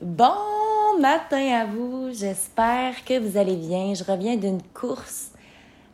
[0.00, 3.94] Bon matin à vous, j'espère que vous allez bien.
[3.94, 5.32] Je reviens d'une course.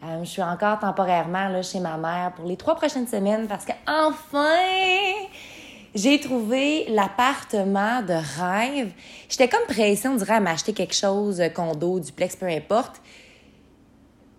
[0.03, 3.72] Euh, je suis encore temporairement chez ma mère pour les trois prochaines semaines parce que
[3.87, 5.25] enfin
[5.95, 8.93] j'ai trouvé l'appartement de rêve.
[9.30, 13.00] J'étais comme pressée, on dirait, à m'acheter quelque chose, euh, condo, duplex, peu importe.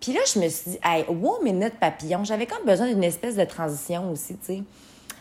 [0.00, 3.34] Puis là, je me suis dit, hey, wow, minute papillon, j'avais comme besoin d'une espèce
[3.34, 4.62] de transition aussi, tu sais.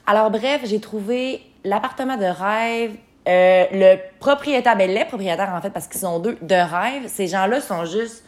[0.05, 2.95] Alors bref, j'ai trouvé l'appartement de rêve,
[3.27, 7.27] euh, le propriétaire, ben les propriétaires en fait, parce qu'ils sont deux, de rêve, ces
[7.27, 8.23] gens-là sont juste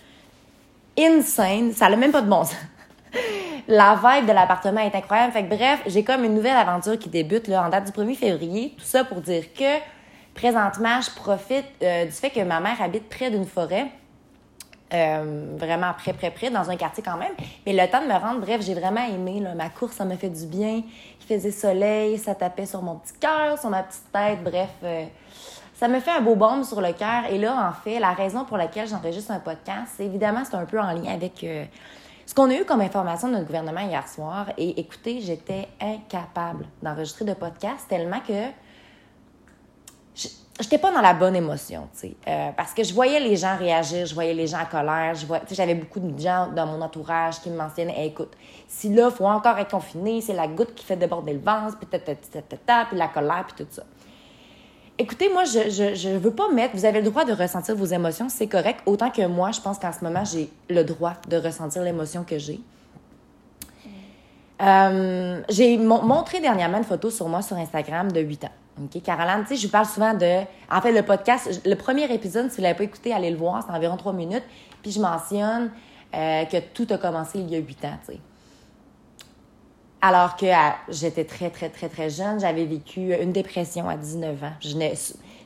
[0.98, 1.72] insane.
[1.74, 2.56] Ça n'a même pas de bon sens.
[3.68, 5.34] La vibe de l'appartement est incroyable.
[5.34, 8.16] Fait que bref, j'ai comme une nouvelle aventure qui débute là, en date du 1er
[8.16, 8.74] février.
[8.78, 9.80] Tout ça pour dire que
[10.34, 13.88] présentement, je profite euh, du fait que ma mère habite près d'une forêt.
[14.94, 17.34] Euh, vraiment près, près, près, dans un quartier quand même.
[17.66, 19.44] Mais le temps de me rendre, bref, j'ai vraiment aimé.
[19.56, 20.82] Ma course, ça m'a fait du bien.
[21.22, 24.42] Il faisait soleil, ça tapait sur mon petit cœur, sur ma petite tête.
[24.44, 25.06] Bref, euh,
[25.74, 27.26] ça me fait un beau baume sur le cœur.
[27.30, 30.66] Et là, en fait, la raison pour laquelle j'enregistre un podcast, c'est évidemment, c'est un
[30.66, 31.66] peu en lien avec euh,
[32.26, 34.52] ce qu'on a eu comme information de notre gouvernement hier soir.
[34.58, 38.52] Et écoutez, j'étais incapable d'enregistrer de podcast tellement que
[40.60, 42.16] j'étais pas dans la bonne émotion, tu sais.
[42.28, 45.26] Euh, parce que je voyais les gens réagir, je voyais les gens en colère, je
[45.26, 48.32] vois, j'avais beaucoup de gens dans mon entourage qui me mentionnaient écoute,
[48.68, 51.88] si là, faut encore être confiné, c'est la goutte qui fait déborder le ventre, puis
[51.88, 53.84] puis la colère, puis tout ça.
[55.00, 57.86] Écoutez, moi, je, je, je veux pas mettre, vous avez le droit de ressentir vos
[57.86, 61.38] émotions, c'est correct, autant que moi, je pense qu'en ce moment, j'ai le droit de
[61.38, 62.60] ressentir l'émotion que j'ai.
[64.60, 68.52] Euh, j'ai montré dernièrement une photo sur moi sur Instagram de 8 ans.
[69.04, 70.42] Caroline, tu sais, je vous parle souvent de.
[70.72, 73.38] En fait, le podcast, le premier épisode, si vous ne l'avez pas écouté, allez le
[73.38, 74.44] voir, c'est environ trois minutes.
[74.82, 75.72] Puis je mentionne
[76.16, 78.20] euh, que tout a commencé il y a huit ans, tu sais.
[80.02, 80.46] Alors que
[80.90, 84.54] j'étais très, très, très, très jeune, j'avais vécu une dépression à 19 ans.
[84.62, 84.94] Je venais,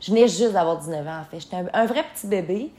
[0.01, 1.39] je juste d'avoir 19 ans, en fait.
[1.39, 2.71] J'étais un, vrai petit bébé.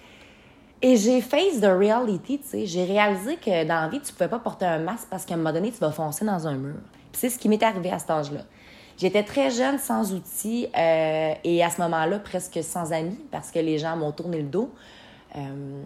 [0.83, 2.67] Et j'ai face the reality, tu sais.
[2.67, 5.35] J'ai réalisé que dans la vie, tu ne pouvais pas porter un masque parce qu'à
[5.35, 6.75] un moment donné, tu vas foncer dans un mur.
[7.13, 8.41] Puis c'est ce qui m'est arrivé à cet âge-là.
[8.99, 13.59] J'étais très jeune, sans outils, euh, et à ce moment-là, presque sans amis, parce que
[13.59, 14.71] les gens m'ont tourné le dos.
[15.37, 15.83] Euh,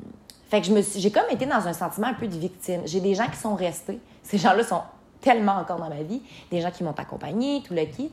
[0.48, 2.82] fait que j'ai comme été dans un sentiment un peu de victime.
[2.84, 4.00] J'ai des gens qui sont restés.
[4.22, 4.82] Ces gens-là sont
[5.20, 6.22] tellement encore dans ma vie.
[6.50, 8.12] Des gens qui m'ont accompagné, tout le kit.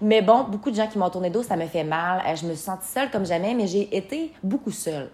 [0.00, 2.22] Mais bon, beaucoup de gens qui m'ont tourné le dos, ça me fait mal.
[2.26, 5.10] Euh, je me suis sentie seule comme jamais, mais j'ai été beaucoup seule.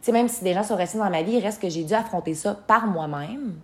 [0.00, 1.84] Tu sais, même si des gens sont restés dans ma vie, il reste que j'ai
[1.84, 3.54] dû affronter ça par moi-même.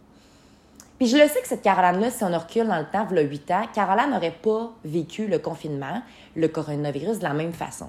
[0.98, 3.50] Puis je le sais que cette Caroline-là, si on recule dans le temps, a 8
[3.50, 6.02] ans, Caroline n'aurait pas vécu le confinement,
[6.36, 7.88] le coronavirus de la même façon.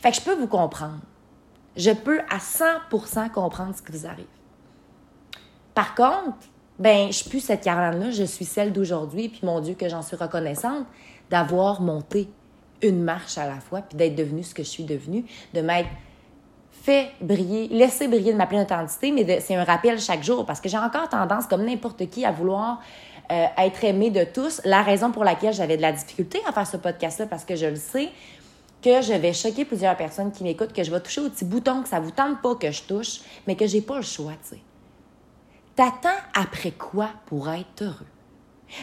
[0.00, 1.00] Fait que je peux vous comprendre.
[1.76, 4.26] Je peux à 100% comprendre ce qui vous arrive.
[5.74, 6.36] Par contre,
[6.78, 10.02] ben, je suis plus cette Caroline-là, je suis celle d'aujourd'hui, puis mon Dieu, que j'en
[10.02, 10.86] suis reconnaissante
[11.30, 12.28] d'avoir monté
[12.82, 15.24] une marche à la fois, puis d'être devenue ce que je suis devenue,
[15.54, 15.88] de m'être
[16.84, 20.60] fait briller, laisser briller de ma pleine authenticité, mais c'est un rappel chaque jour parce
[20.60, 22.82] que j'ai encore tendance, comme n'importe qui, à vouloir
[23.32, 24.60] euh, être aimé de tous.
[24.66, 27.64] La raison pour laquelle j'avais de la difficulté à faire ce podcast-là, parce que je
[27.64, 28.10] le sais,
[28.82, 31.82] que je vais choquer plusieurs personnes qui m'écoutent, que je vais toucher au petit bouton
[31.82, 34.32] que ça vous tente pas que je touche, mais que j'ai pas le choix.
[35.74, 38.06] T'attends après quoi pour être heureux?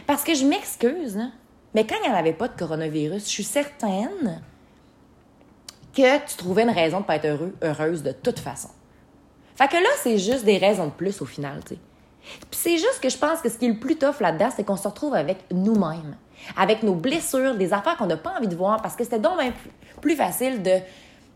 [0.07, 1.31] Parce que je m'excuse, hein,
[1.75, 4.41] mais quand il n'y en avait pas de coronavirus, je suis certaine
[5.93, 8.69] que tu trouvais une raison de pas être heureux, heureuse de toute façon.
[9.55, 11.79] Fait que là, c'est juste des raisons de plus au final, tu sais.
[12.49, 14.63] Puis c'est juste que je pense que ce qui est le plus tough là-dedans, c'est
[14.63, 16.15] qu'on se retrouve avec nous-mêmes,
[16.55, 19.37] avec nos blessures, des affaires qu'on n'a pas envie de voir, parce que c'était donc
[19.37, 19.53] même
[20.01, 20.77] plus facile de,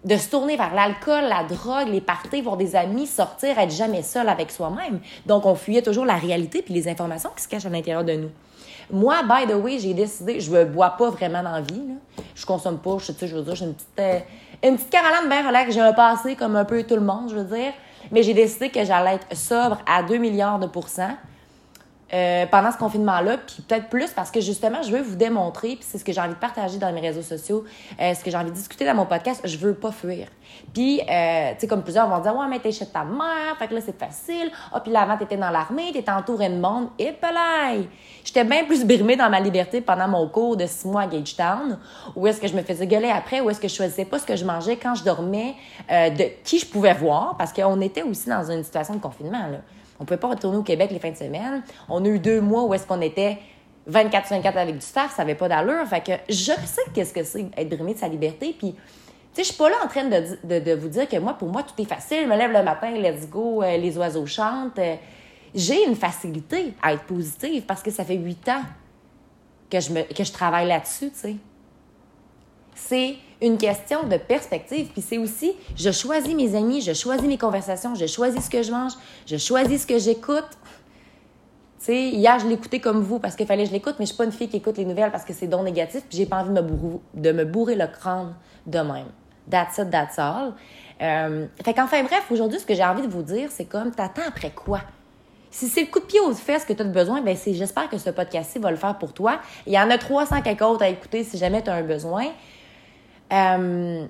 [0.04, 4.04] de se tourner vers l'alcool, la drogue, les parties, voir des amis, sortir, être jamais
[4.04, 5.00] seul avec soi-même.
[5.26, 8.14] Donc, on fuyait toujours la réalité puis les informations qui se cachent à l'intérieur de
[8.14, 8.32] nous.
[8.92, 11.88] Moi, by the way, j'ai décidé, je bois pas vraiment dans la vie.
[11.88, 12.24] Là.
[12.36, 14.20] Je consomme pas, je, sais, je veux dire, j'ai une petite, euh,
[14.64, 15.74] une petite Caroline bien relax.
[15.74, 17.74] J'ai un passé comme un peu tout le monde, je veux dire.
[18.12, 21.16] Mais j'ai décidé que j'allais être sobre à 2 milliards de pourcents.
[22.14, 25.80] Euh, pendant ce confinement-là, puis peut-être plus parce que justement, je veux vous démontrer, puis
[25.82, 27.64] c'est ce que j'ai envie de partager dans mes réseaux sociaux,
[28.00, 30.28] euh, ce que j'ai envie de discuter dans mon podcast, je veux pas fuir.
[30.72, 33.68] Puis, euh, tu sais, comme plusieurs vont dire, ouais, mais t'es chez ta mère, fait
[33.68, 34.52] que là, c'est facile.
[34.72, 37.90] Ah, puis là, avant, t'étais dans l'armée, t'étais entouré de monde, et pelay!
[38.24, 41.80] J'étais bien plus brimée dans ma liberté pendant mon cours de six mois à Gagetown,
[42.16, 44.28] où est-ce que je me faisais gueuler après, où est-ce que je choisissais pas ce
[44.28, 45.56] que je mangeais quand je dormais,
[45.90, 49.58] de qui je pouvais voir, parce qu'on était aussi dans une situation de confinement, là.
[50.00, 51.64] On pouvait pas retourner au Québec les fins de semaine.
[51.90, 53.38] On a eu deux mois où est-ce qu'on était
[53.88, 55.86] 24 sur 24 avec du staff, ça n'avait pas d'allure.
[55.88, 58.56] Fait que je sais qu'est-ce que c'est être brimé de sa liberté.
[58.58, 58.80] Puis, tu
[59.34, 61.80] sais, je suis pas là en train de, vous dire que moi, pour moi, tout
[61.82, 62.24] est facile.
[62.24, 64.80] Je me lève le matin, let's go, euh, les oiseaux chantent.
[64.80, 64.96] Euh,
[65.54, 68.64] j'ai une facilité à être positive parce que ça fait huit ans
[69.70, 71.12] que je, travaille là-dessus.
[72.76, 74.90] C'est une question de perspective.
[74.92, 78.62] Puis c'est aussi, je choisis mes amis, je choisis mes conversations, je choisis ce que
[78.62, 78.94] je mange,
[79.26, 80.50] je choisis ce que j'écoute.
[81.80, 84.10] Tu sais, hier, je l'écoutais comme vous parce qu'il fallait que je l'écoute, mais je
[84.10, 86.26] suis pas une fille qui écoute les nouvelles parce que c'est don négatif, puis j'ai
[86.26, 88.36] pas envie de me, de me bourrer le crâne
[88.66, 89.08] de même.
[89.50, 90.54] That's it, that's all.
[91.02, 94.24] Euh, fait qu'enfin, bref, aujourd'hui, ce que j'ai envie de vous dire, c'est comme, t'attends
[94.28, 94.82] après quoi?
[95.52, 97.90] Si c'est le coup de pied aux fesses que tu as besoin, ben c'est j'espère
[97.90, 99.40] que ce podcast-ci va le faire pour toi.
[99.66, 102.26] Il y en a 300 quelques autres à écouter si jamais tu as un besoin.
[103.34, 104.06] Euh,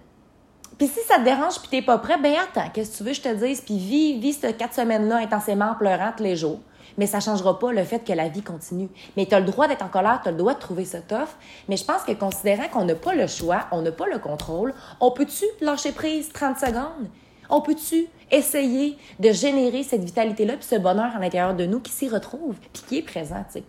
[0.77, 3.09] puis si ça te dérange puis t'es pas prêt, ben attends, qu'est-ce que tu veux
[3.11, 3.61] que je te dise?
[3.61, 6.59] Puis vis, vis ces quatre semaines-là intensément en pleurant tous les jours.
[6.97, 8.89] Mais ça changera pas le fait que la vie continue.
[9.17, 11.01] Mais tu as le droit d'être en colère, tu as le droit de trouver ça
[11.01, 11.29] tough.
[11.67, 14.73] Mais je pense que considérant qu'on n'a pas le choix, on n'a pas le contrôle,
[14.99, 17.09] on peut-tu lâcher prise 30 secondes?
[17.49, 21.91] On peut-tu essayer de générer cette vitalité-là puis ce bonheur à l'intérieur de nous qui
[21.91, 23.63] s'y retrouve puis qui est présent, tu sais?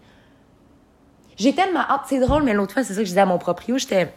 [1.37, 2.03] J'ai tellement hâte.
[2.07, 4.13] C'est drôle, mais l'autre fois, c'est ça que je disais à mon proprio, j'étais...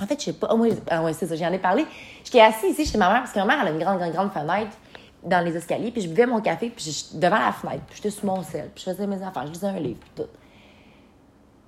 [0.00, 0.48] En fait, je sais pas.
[0.50, 1.86] Oh, moi, ah ouais, c'est ça, j'en ai parlé.
[2.24, 4.12] J'étais assise ici chez ma mère parce que ma mère, elle a une grande, grande,
[4.12, 4.76] grande fenêtre
[5.22, 8.10] dans les escaliers, puis je buvais mon café, puis je, devant la fenêtre, puis j'étais
[8.10, 10.30] sous mon sel, puis je faisais mes affaires, je lisais un livre, puis tout.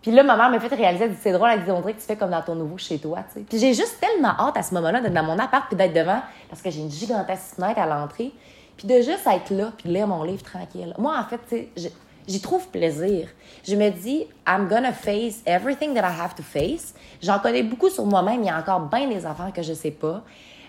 [0.03, 1.91] Puis là, ma mère m'a fait réaliser, elle dit, c'est drôle, elle dit, on que
[1.91, 3.41] tu fais comme dans ton nouveau chez toi, tu sais.
[3.41, 6.21] Puis j'ai juste tellement hâte à ce moment-là d'être dans mon appart, puis d'être devant,
[6.49, 8.33] parce que j'ai une gigantesque fenêtre à l'entrée,
[8.77, 10.95] puis de juste être là, puis lire mon livre tranquille.
[10.97, 11.93] Moi, en fait, tu sais,
[12.31, 13.29] j'y trouve plaisir.
[13.67, 16.95] Je me dis, I'm gonna face everything that I have to face.
[17.23, 19.91] J'en connais beaucoup sur moi-même, il y a encore bien des affaires que je sais
[19.91, 20.23] pas.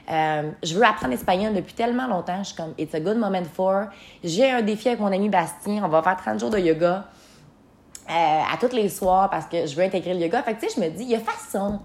[0.10, 2.40] Euh, je veux apprendre l'espagnol depuis tellement longtemps.
[2.40, 3.86] Je suis comme, it's a good moment for.
[4.24, 5.82] J'ai un défi avec mon ami Bastien.
[5.84, 7.06] On va faire 30 jours de yoga
[8.10, 10.42] euh, à tous les soirs parce que je veux intégrer le yoga.
[10.44, 11.80] Fait que, tu sais, je me dis, il y a façon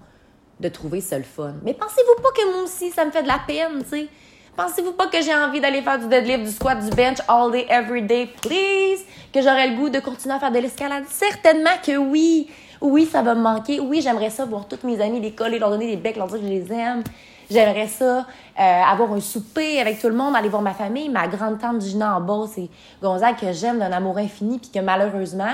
[0.59, 1.53] de trouver ça le fun.
[1.63, 4.07] Mais pensez-vous pas que moi aussi, ça me fait de la peine, tu sais?
[4.57, 7.67] Pensez-vous pas que j'ai envie d'aller faire du deadlift, du squat, du bench all day,
[7.69, 9.05] every day, please?
[9.31, 11.03] Que j'aurais le goût de continuer à faire de l'escalade?
[11.09, 12.49] Certainement que oui!
[12.81, 13.79] Oui, ça va me manquer.
[13.79, 16.39] Oui, j'aimerais ça voir toutes mes amies d'école et leur donner des becs, leur dire
[16.39, 17.03] que je les aime.
[17.51, 18.25] J'aimerais ça
[18.59, 21.09] euh, avoir un souper avec tout le monde, aller voir ma famille.
[21.09, 22.67] Ma grande tante Gina en bas, c'est
[22.99, 25.53] Gonzague que j'aime d'un amour infini, puis que malheureusement,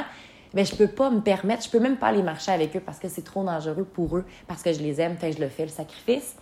[0.53, 2.99] ben, je peux pas me permettre, je peux même pas aller marcher avec eux parce
[2.99, 5.63] que c'est trop dangereux pour eux, parce que je les aime, fait je le fais,
[5.63, 6.37] le sacrifice.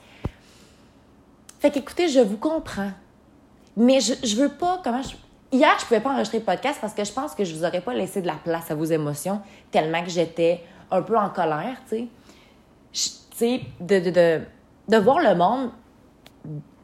[1.62, 2.92] Fait qu'écoutez, je vous comprends.
[3.78, 5.16] Mais je, je veux pas, comment je...
[5.56, 7.82] Hier, je pouvais pas enregistrer le podcast parce que je pense que je vous aurais
[7.82, 11.78] pas laissé de la place à vos émotions tellement que j'étais un peu en colère,
[11.88, 12.08] tu
[12.92, 13.12] sais.
[13.32, 14.42] Tu sais, de, de, de
[14.88, 15.72] de voir le monde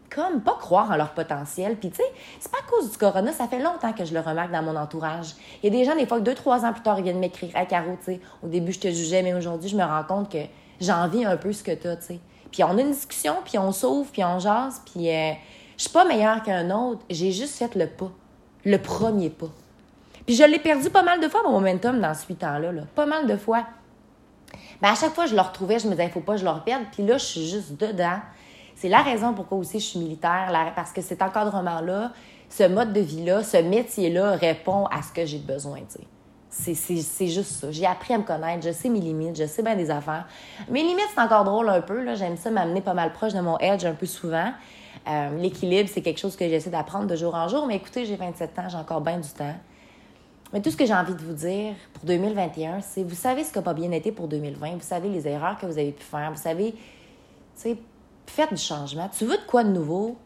[0.10, 1.76] comme pas croire en leur potentiel.
[1.76, 4.20] Puis, tu sais, c'est pas à cause du corona, ça fait longtemps que je le
[4.22, 5.36] remarque dans mon entourage.
[5.62, 7.20] Il y a des gens, des fois, que deux, trois ans plus tard, ils viennent
[7.20, 8.22] m'écrire à Caro, tu sais.
[8.44, 10.40] Au début, je te jugeais, mais aujourd'hui, je me rends compte que
[10.80, 12.20] j'envie un peu ce que tu as, tu sais.
[12.52, 15.34] Puis, on a une discussion, puis on s'ouvre, puis on jase, puis euh,
[15.78, 17.02] je suis pas meilleure qu'un autre.
[17.10, 18.12] J'ai juste fait le pas,
[18.66, 19.50] le premier pas.
[20.26, 22.82] Puis, je l'ai perdu pas mal de fois, mon momentum, dans ce huit ans-là, là.
[22.96, 23.66] Pas mal de fois.
[24.82, 26.52] Ben, à chaque fois, je le retrouvais, je me disais, faut pas que je le
[26.52, 26.84] reperde.
[26.92, 28.20] Puis là, je suis juste dedans.
[28.76, 32.12] C'est la raison pourquoi aussi je suis militaire, parce que cet encadrement-là,
[32.50, 35.80] ce mode de vie-là, ce métier-là répond à ce que j'ai besoin.
[36.60, 37.72] C'est juste ça.
[37.72, 40.28] J'ai appris à me connaître, je sais mes limites, je sais bien des affaires.
[40.70, 42.16] Mes limites, c'est encore drôle un peu.
[42.16, 44.52] J'aime ça m'amener pas mal proche de mon edge un peu souvent.
[45.08, 47.68] Euh, l'équilibre, c'est quelque chose que j'essaie d'apprendre de jour en jour.
[47.68, 49.56] Mais écoutez, j'ai 27 ans, j'ai encore bien du temps.
[50.52, 53.52] Mais tout ce que j'ai envie de vous dire pour 2021, c'est vous savez ce
[53.52, 56.04] qui n'a pas bien été pour 2020, vous savez les erreurs que vous avez pu
[56.04, 56.78] faire, vous savez, tu
[57.56, 57.78] sais,
[58.26, 59.10] faites du changement.
[59.18, 60.18] Tu veux de quoi de nouveau?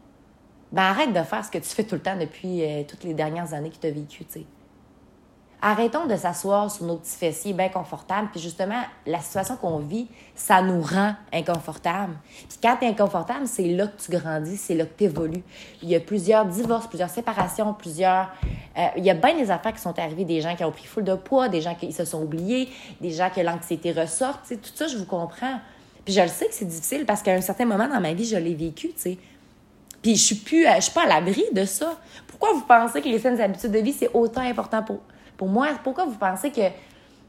[0.70, 3.14] Ben arrête de faire ce que tu fais tout le temps depuis euh, toutes les
[3.14, 4.46] dernières années que tu as vécu, tu sais.
[5.64, 8.28] Arrêtons de s'asseoir sur nos petits fessiers bien confortables.
[8.32, 12.14] Puis justement, la situation qu'on vit, ça nous rend inconfortables.
[12.48, 15.44] Puis quand tu es inconfortable, c'est là que tu grandis, c'est là que tu évolues.
[15.80, 18.28] Il y a plusieurs divorces, plusieurs séparations, plusieurs...
[18.76, 20.86] Euh, il y a bien des affaires qui sont arrivées, des gens qui ont pris
[20.86, 22.68] full de poids, des gens qui se sont oubliés,
[23.00, 24.42] des gens que l'anxiété ressort.
[24.42, 25.60] Tout ça, je vous comprends.
[26.04, 28.24] Puis je le sais que c'est difficile parce qu'à un certain moment dans ma vie,
[28.24, 29.18] je l'ai vécu, tu sais.
[30.02, 31.96] Puis je suis plus, je suis pas à l'abri de ça.
[32.26, 34.98] Pourquoi vous pensez que les saines habitudes de vie, c'est autant important pour
[35.42, 36.60] pour moi, pourquoi vous pensez que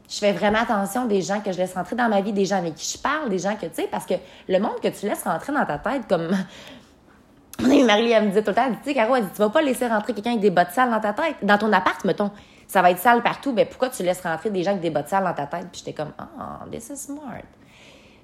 [0.08, 2.58] je fais vraiment attention des gens que je laisse rentrer dans ma vie, des gens
[2.58, 4.14] avec qui je parle, des gens que, tu sais, parce que
[4.48, 6.30] le monde que tu laisses rentrer dans ta tête, comme
[7.58, 9.62] Marie, elle me disait tout le temps, tu sais, Caro, elle dit, tu vas pas
[9.62, 11.34] laisser rentrer quelqu'un avec des bottes sales dans ta tête.
[11.42, 12.30] Dans ton appart, mettons,
[12.68, 15.08] ça va être sale partout, ben pourquoi tu laisses rentrer des gens avec des bottes
[15.08, 15.66] sales dans ta tête?
[15.72, 17.42] Puis j'étais comme, oh, this is smart.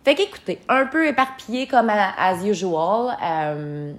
[0.05, 3.17] Fait qu'écoutez, un peu éparpillé comme as usual.
[3.21, 3.93] Euh,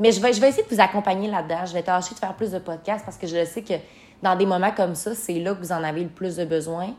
[0.00, 1.66] mais je vais, je vais essayer de vous accompagner là-dedans.
[1.66, 3.74] Je vais tâcher de faire plus de podcasts parce que je sais que
[4.22, 6.94] dans des moments comme ça, c'est là que vous en avez le plus de besoin.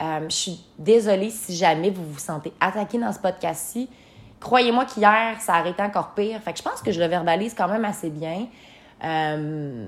[0.00, 3.88] Euh, je suis désolée si jamais vous vous sentez attaqué dans ce podcast-ci.
[4.40, 6.40] Croyez-moi qu'hier, ça a été encore pire.
[6.40, 8.46] Fait que je pense que je le verbalise quand même assez bien.
[9.04, 9.86] Euh,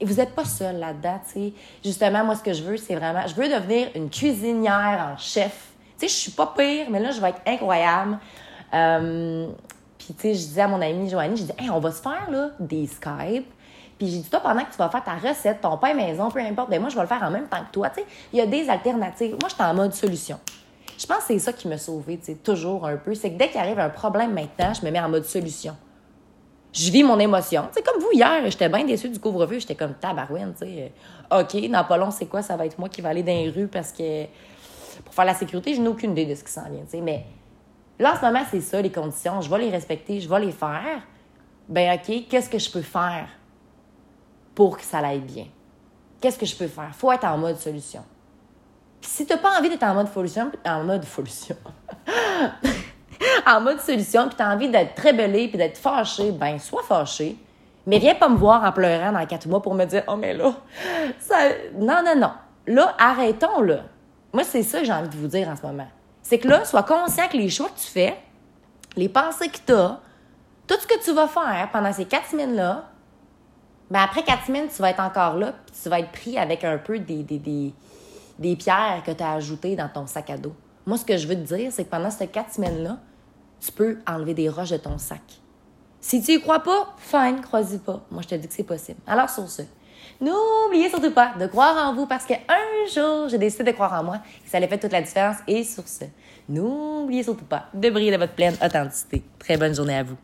[0.00, 1.52] et vous n'êtes pas seul là-dedans, tu sais.
[1.84, 3.26] Justement, moi, ce que je veux, c'est vraiment...
[3.26, 5.68] Je veux devenir une cuisinière en chef.
[5.98, 8.18] Tu sais, je suis pas pire, mais là, je vais être incroyable.
[8.72, 9.46] Euh,
[9.98, 12.00] puis, tu sais, je disais à mon amie Joanie, je disais, hey, on va se
[12.00, 13.46] faire, là, des Skype.
[14.00, 16.40] Puis j'ai dit, toi, pendant que tu vas faire ta recette, ton pain maison, peu
[16.40, 17.90] importe, ben moi, je vais le faire en même temps que toi.
[17.90, 19.36] Tu sais, il y a des alternatives.
[19.38, 20.40] Moi, j'étais en mode solution.
[20.96, 23.14] Je pense que c'est ça qui m'a sauvée, tu sais, toujours un peu.
[23.14, 25.76] C'est que dès qu'il arrive un problème maintenant, je me mets en mode solution.
[26.72, 27.68] Je vis mon émotion.
[27.72, 29.58] Sais, comme vous, hier, j'étais bien déçue du couvre-feu.
[29.58, 30.92] J'étais comme tabarouine, tu sais.
[31.30, 32.40] OK, dans pas long, c'est quoi?
[32.40, 34.24] Ça va être moi qui va aller dans les rues parce que
[35.04, 37.00] pour faire la sécurité, je n'ai aucune idée de ce qui s'en vient, tu sais.
[37.02, 37.26] Mais
[37.98, 39.42] là, en ce moment, c'est ça, les conditions.
[39.42, 41.02] Je vais les respecter, je vais les faire.
[41.68, 43.28] Ben OK, qu'est-ce que je peux faire?
[44.60, 45.46] Pour que ça aille bien.
[46.20, 46.90] Qu'est-ce que je peux faire?
[46.94, 48.04] faut être en mode solution.
[49.00, 51.56] Puis si tu n'as pas envie d'être en mode solution, en mode solution,
[53.46, 56.82] en mode solution, puis tu as envie d'être très belé puis d'être fâché, ben sois
[56.82, 57.38] fâché.
[57.86, 60.34] Mais viens pas me voir en pleurant dans quatre mois pour me dire Oh, mais
[60.34, 60.52] là,
[61.18, 61.38] ça.
[61.78, 62.32] Non, non, non.
[62.66, 63.84] Là, arrêtons, là.
[64.34, 65.88] Moi, c'est ça que j'ai envie de vous dire en ce moment.
[66.20, 68.14] C'est que là, sois conscient que les choix que tu fais,
[68.94, 70.00] les pensées que tu as,
[70.66, 72.89] tout ce que tu vas faire pendant ces quatre semaines-là,
[73.90, 76.62] ben après quatre semaines, tu vas être encore là, puis tu vas être pris avec
[76.64, 77.72] un peu des, des,
[78.38, 80.54] des, pierres que tu as ajoutées dans ton sac à dos.
[80.86, 82.98] Moi, ce que je veux te dire, c'est que pendant ces quatre semaines-là,
[83.60, 85.20] tu peux enlever des roches de ton sac.
[86.00, 88.00] Si tu y crois pas, fine, crois-y pas.
[88.10, 89.00] Moi, je te dis que c'est possible.
[89.06, 89.62] Alors, sur ce,
[90.20, 92.38] n'oubliez surtout pas de croire en vous parce qu'un
[92.94, 95.36] jour, j'ai décidé de croire en moi et ça allait faire toute la différence.
[95.46, 96.04] Et sur ce,
[96.48, 99.22] n'oubliez surtout pas de briller de votre pleine authenticité.
[99.38, 100.16] Très bonne journée à vous.